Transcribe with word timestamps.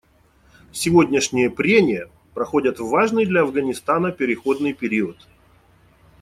Сегодняшние 0.71 1.51
прения 1.51 2.07
проходят 2.33 2.79
в 2.79 2.89
важный 2.89 3.23
для 3.27 3.41
Афганистана 3.43 4.11
переходный 4.11 4.73
период. 4.73 5.27